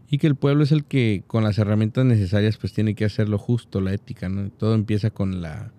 [0.09, 3.29] y que el pueblo es el que con las herramientas necesarias pues tiene que hacer
[3.29, 4.49] lo justo, la ética, ¿no?
[4.49, 5.71] Todo empieza con la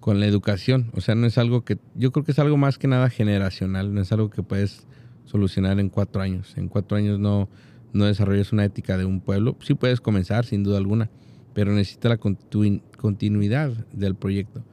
[0.00, 2.78] con la educación, o sea, no es algo que yo creo que es algo más
[2.78, 4.86] que nada generacional, no es algo que puedes
[5.26, 6.54] solucionar en cuatro años.
[6.56, 7.48] En cuatro años no
[7.92, 11.10] no desarrollas una ética de un pueblo, sí puedes comenzar sin duda alguna,
[11.54, 14.64] pero necesita la continu- continuidad del proyecto.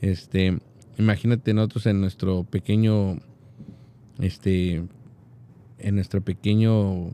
[0.00, 0.58] Este,
[0.98, 3.18] imagínate nosotros en nuestro pequeño,
[4.20, 4.82] este,
[5.78, 7.10] en nuestro pequeño,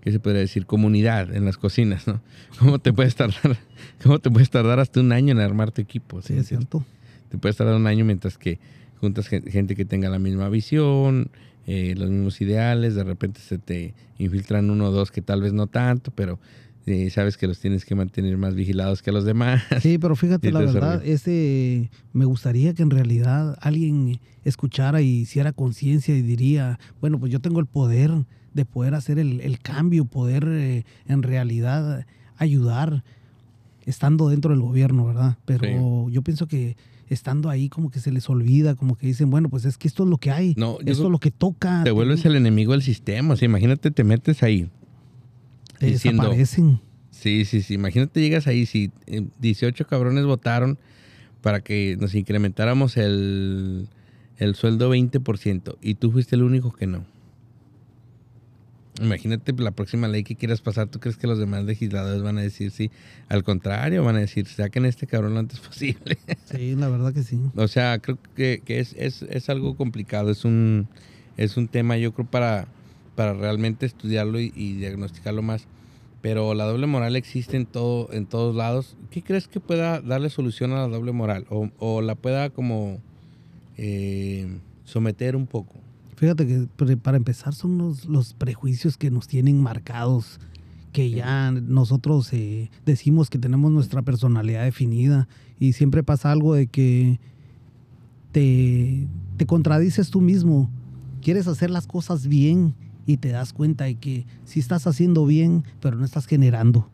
[0.00, 0.66] ¿qué se podría decir?
[0.66, 2.20] Comunidad en las cocinas, ¿no?
[2.58, 3.56] ¿Cómo te puedes tardar,
[4.02, 6.22] cómo te puedes tardar hasta un año en armar tu equipo?
[6.22, 6.84] Sí, es cierto.
[7.30, 8.58] Te puedes tardar un año mientras que
[9.00, 11.30] juntas gen- gente que tenga la misma visión,
[11.66, 15.52] eh, los mismos ideales, de repente se te infiltran uno o dos que tal vez
[15.52, 16.38] no tanto, pero
[16.86, 19.62] eh, sabes que los tienes que mantener más vigilados que a los demás.
[19.80, 25.52] Sí, pero fíjate, la verdad, ese, me gustaría que en realidad alguien escuchara y hiciera
[25.52, 28.12] conciencia y diría, bueno, pues yo tengo el poder
[28.54, 33.02] de poder hacer el, el cambio, poder eh, en realidad ayudar
[33.84, 35.36] estando dentro del gobierno, ¿verdad?
[35.44, 36.76] Pero yo pienso que
[37.08, 40.04] estando ahí como que se les olvida, como que dicen, bueno, pues es que esto
[40.04, 41.82] es lo que hay, No, esto es lo que toca.
[41.84, 43.34] Te vuelves el enemigo del sistema.
[43.34, 44.68] O sea, imagínate, te metes ahí.
[45.78, 46.80] Te diciendo- desaparecen.
[47.10, 47.74] Sí, sí, sí.
[47.74, 48.66] Imagínate, llegas ahí.
[48.66, 50.78] Si eh, 18 cabrones votaron
[51.40, 53.88] para que nos incrementáramos el,
[54.38, 57.04] el sueldo 20% y tú fuiste el único que no.
[59.00, 60.88] Imagínate la próxima ley que quieras pasar.
[60.88, 62.90] ¿Tú crees que los demás legisladores van a decir sí?
[63.28, 66.16] Al contrario, van a decir, saquen este cabrón lo antes posible.
[66.50, 67.38] Sí, la verdad que sí.
[67.56, 70.88] O sea, creo que, que es, es, es algo complicado, es un,
[71.36, 72.68] es un tema yo creo para,
[73.16, 75.66] para realmente estudiarlo y, y diagnosticarlo más.
[76.22, 78.96] Pero la doble moral existe en, todo, en todos lados.
[79.10, 81.46] ¿Qué crees que pueda darle solución a la doble moral?
[81.50, 82.98] O, o la pueda como
[83.76, 85.74] eh, someter un poco.
[86.16, 90.40] Fíjate que para empezar son los, los prejuicios que nos tienen marcados,
[90.92, 95.28] que ya nosotros eh, decimos que tenemos nuestra personalidad definida
[95.60, 97.20] y siempre pasa algo de que
[98.32, 100.70] te, te contradices tú mismo,
[101.20, 102.74] quieres hacer las cosas bien
[103.06, 106.90] y te das cuenta de que sí estás haciendo bien, pero no estás generando.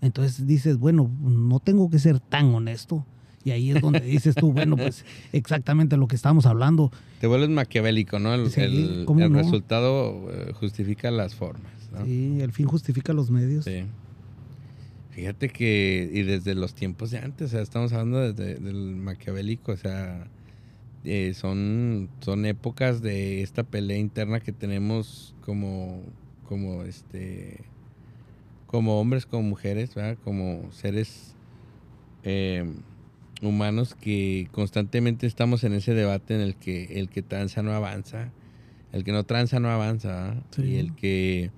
[0.00, 3.04] Entonces dices, bueno, no tengo que ser tan honesto.
[3.44, 6.90] Y ahí es donde dices tú, bueno, pues exactamente lo que estamos hablando.
[7.20, 8.34] Te vuelves maquiavélico, ¿no?
[8.34, 9.38] El, Sí, el- ¿cómo el no?
[9.38, 12.04] resultado eh, justifica las formas, ¿no?
[12.04, 13.64] Sí, el fin justifica los medios.
[13.64, 13.84] Sí.
[15.10, 19.72] Fíjate que, y desde los tiempos de antes, o sea, estamos hablando desde del maquiavélico,
[19.72, 20.28] o sea,
[21.08, 26.02] eh, son, son épocas de esta pelea interna que tenemos como,
[26.46, 27.64] como este,
[28.66, 30.18] como hombres, como mujeres, ¿verdad?
[30.22, 31.34] Como seres
[32.24, 32.64] eh,
[33.40, 38.30] humanos que constantemente estamos en ese debate en el que el que tranza no avanza,
[38.92, 41.50] el que no tranza no avanza, y el que,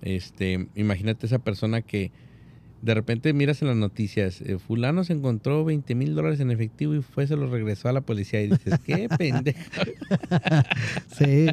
[0.00, 2.10] este, imagínate esa persona que
[2.84, 6.94] de repente miras en las noticias, eh, fulano se encontró 20 mil dólares en efectivo
[6.94, 9.58] y fue, se lo regresó a la policía y dices, qué pendejo.
[11.16, 11.46] Sí.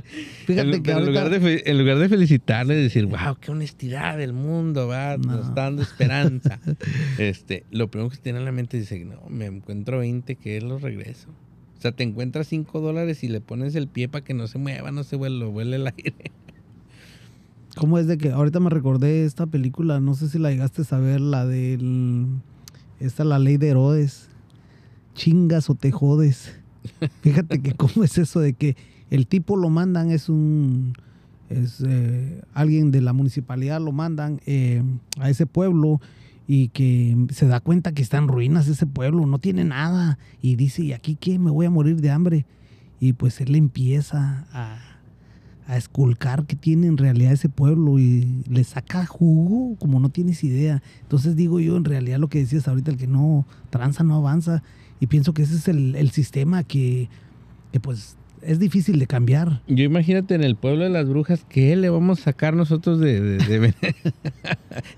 [0.45, 3.51] Fíjate en, que en ahorita- lugar de, en lugar de felicitarle y decir, wow, qué
[3.51, 5.37] honestidad del mundo, va, No.
[5.37, 6.59] nos está dando esperanza.
[7.17, 10.35] este, lo primero que se tiene en la mente es decir, no, me encuentro 20,
[10.35, 11.29] que los regreso.
[11.77, 14.59] O sea, te encuentras 5 dólares y le pones el pie para que no se
[14.59, 16.13] mueva, no se vuele, vuele el aire.
[17.75, 19.99] ¿Cómo es de que ahorita me recordé esta película?
[19.99, 22.27] No sé si la llegaste a ver, la del.
[22.99, 24.29] Esta, la ley de Herodes.
[25.15, 26.59] Chingas o te jodes.
[27.21, 28.75] Fíjate que cómo es eso de que
[29.09, 30.93] el tipo lo mandan, es un.
[31.49, 34.83] Es eh, alguien de la municipalidad lo mandan eh,
[35.19, 35.99] a ese pueblo
[36.47, 40.17] y que se da cuenta que está en ruinas ese pueblo, no tiene nada.
[40.41, 41.39] Y dice, ¿y aquí qué?
[41.39, 42.45] Me voy a morir de hambre.
[42.99, 45.00] Y pues él empieza a
[45.71, 50.43] a esculcar que tiene en realidad ese pueblo y le saca jugo como no tienes
[50.43, 50.81] idea.
[51.01, 54.63] Entonces digo yo, en realidad lo que decías ahorita, el que no tranza no avanza.
[54.99, 57.09] Y pienso que ese es el, el sistema que,
[57.71, 59.61] que, pues es difícil de cambiar.
[59.67, 63.21] Yo imagínate en el pueblo de las brujas, ¿qué le vamos a sacar nosotros de,
[63.21, 63.73] de- de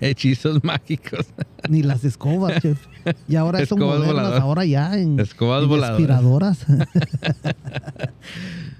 [0.00, 1.26] hechizos mágicos?
[1.68, 2.84] Ni las escobas, chef.
[3.28, 6.62] Y ahora son modernas, ahora ya en, Escobas en voladoras.
[6.62, 6.66] aspiradoras.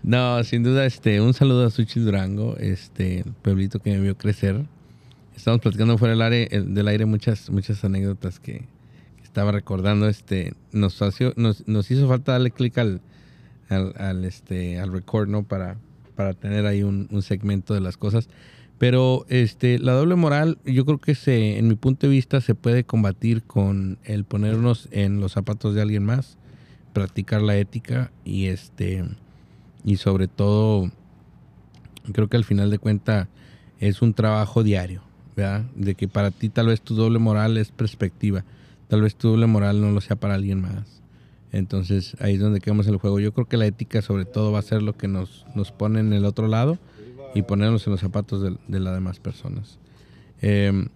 [0.05, 4.17] No, sin duda, este, un saludo a Suchi Durango, este el pueblito que me vio
[4.19, 4.67] crecer.
[5.35, 8.59] Estamos platicando fuera del aire, el- del aire muchas, muchas anécdotas que,
[9.17, 10.07] que estaba recordando.
[10.09, 13.01] Este, nos, hació- nos, nos hizo falta darle clic al,
[13.71, 15.43] al, al, este, al record, ¿no?
[15.43, 15.79] Para,
[16.17, 18.29] para tener ahí un, un segmento de las cosas.
[18.77, 22.55] Pero este, la doble moral, yo creo que se, en mi punto de vista, se
[22.55, 26.37] puede combatir con el ponernos en los zapatos de alguien más,
[26.93, 29.05] practicar la ética y este
[29.85, 30.91] y sobre todo
[32.13, 33.29] creo que al final de cuenta
[33.79, 35.03] es un trabajo diario,
[35.37, 35.63] ¿verdad?
[35.75, 38.45] De que para ti tal vez tu doble moral es perspectiva,
[38.89, 41.03] tal vez tu doble moral no lo sea para alguien más.
[41.53, 43.21] Entonces ahí es donde quedamos el juego.
[43.21, 46.01] Yo creo que la ética sobre todo va a ser lo que nos, nos pone
[46.01, 46.79] en el otro lado
[47.35, 49.79] y ponernos en los zapatos de, las demás personas.
[50.41, 50.89] Eh,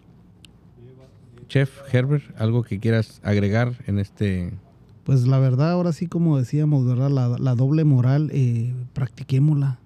[1.49, 4.53] Chef Herbert, algo que quieras agregar en este...
[5.09, 7.09] Pues la verdad, ahora sí, como decíamos, ¿verdad?
[7.09, 9.79] La, la doble moral, eh, practiquémosla.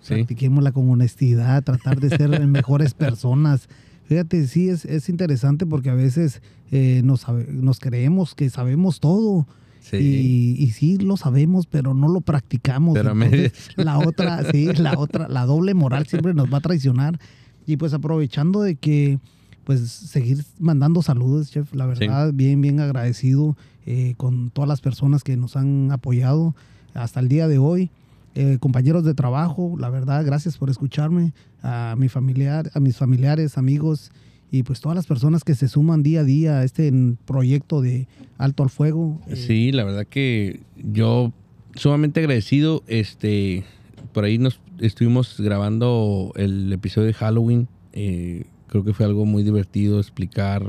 [0.00, 0.14] Sí.
[0.14, 3.68] Practiquémosla con honestidad, tratar de ser mejores personas.
[4.04, 6.40] Fíjate, sí, es, es interesante porque a veces
[6.70, 9.48] eh, nos, nos creemos que sabemos todo.
[9.80, 9.96] Sí.
[9.96, 12.94] Y, y sí lo sabemos, pero no lo practicamos.
[12.94, 17.18] Pero Entonces, la otra, sí, la otra, la doble moral siempre nos va a traicionar.
[17.66, 19.18] Y pues aprovechando de que,
[19.64, 23.56] pues seguir mandando saludos, chef, la verdad, bien, bien agradecido
[23.86, 26.54] eh, con todas las personas que nos han apoyado
[26.94, 27.90] hasta el día de hoy.
[28.34, 33.58] Eh, compañeros de trabajo, la verdad, gracias por escucharme, a mi familiar, a mis familiares,
[33.58, 34.10] amigos
[34.50, 36.92] y pues todas las personas que se suman día a día a este
[37.26, 38.08] proyecto de
[38.38, 39.20] Alto al Fuego.
[39.28, 41.32] Eh, Sí, la verdad que yo
[41.74, 42.82] sumamente agradecido.
[42.86, 43.64] Este,
[44.12, 47.68] por ahí nos estuvimos grabando el episodio de Halloween.
[47.92, 50.64] Creo que fue algo muy divertido explicar,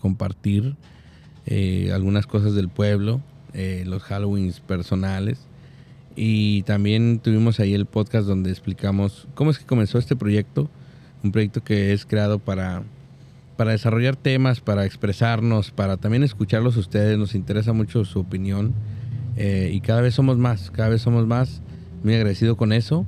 [0.00, 0.76] compartir
[1.46, 3.20] eh, algunas cosas del pueblo,
[3.52, 5.46] eh, los Halloweens personales.
[6.16, 10.70] Y también tuvimos ahí el podcast donde explicamos cómo es que comenzó este proyecto.
[11.22, 12.84] Un proyecto que es creado para
[13.56, 17.18] para desarrollar temas, para expresarnos, para también escucharlos ustedes.
[17.18, 18.74] Nos interesa mucho su opinión
[19.36, 21.62] eh, y cada vez somos más, cada vez somos más.
[22.02, 23.06] Muy agradecido con eso.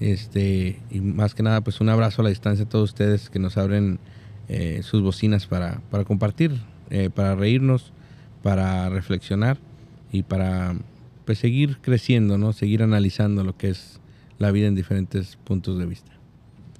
[0.00, 3.38] Este, y más que nada, pues un abrazo a la distancia a todos ustedes que
[3.38, 3.98] nos abren
[4.48, 6.52] eh, sus bocinas para, para compartir,
[6.90, 7.92] eh, para reírnos,
[8.42, 9.58] para reflexionar
[10.12, 10.74] y para
[11.24, 12.52] pues seguir creciendo, ¿no?
[12.52, 14.00] Seguir analizando lo que es
[14.38, 16.12] la vida en diferentes puntos de vista.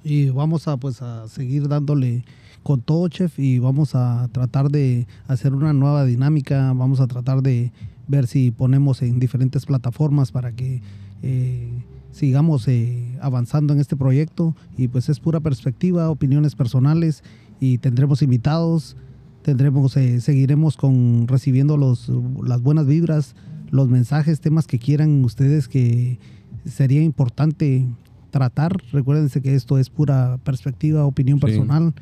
[0.03, 2.23] y vamos a pues a seguir dándole
[2.63, 7.41] con todo chef y vamos a tratar de hacer una nueva dinámica vamos a tratar
[7.41, 7.71] de
[8.07, 10.81] ver si ponemos en diferentes plataformas para que
[11.21, 11.69] eh,
[12.11, 17.23] sigamos eh, avanzando en este proyecto y pues es pura perspectiva opiniones personales
[17.59, 18.95] y tendremos invitados
[19.41, 22.11] tendremos, eh, seguiremos con recibiendo los,
[22.43, 23.35] las buenas vibras,
[23.71, 26.19] los mensajes, temas que quieran ustedes que
[26.65, 27.87] sería importante
[28.31, 28.77] tratar.
[28.91, 31.45] Recuérdense que esto es pura perspectiva, opinión Sí.
[31.45, 31.93] personal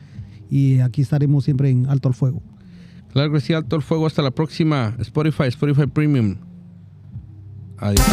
[0.49, 2.41] y aquí estaremos siempre en alto al fuego.
[3.13, 4.05] Claro que sí, alto el fuego.
[4.05, 4.95] Hasta la próxima.
[4.99, 6.35] Spotify, Spotify Premium.
[7.77, 8.05] Adiós.